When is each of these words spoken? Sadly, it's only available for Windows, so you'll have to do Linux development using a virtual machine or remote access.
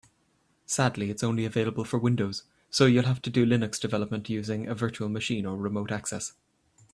Sadly, 0.65 1.11
it's 1.11 1.21
only 1.23 1.45
available 1.45 1.83
for 1.85 1.99
Windows, 1.99 2.41
so 2.71 2.87
you'll 2.87 3.05
have 3.05 3.21
to 3.21 3.29
do 3.29 3.45
Linux 3.45 3.79
development 3.79 4.31
using 4.31 4.67
a 4.67 4.73
virtual 4.73 5.09
machine 5.09 5.45
or 5.45 5.55
remote 5.55 5.91
access. 5.91 6.33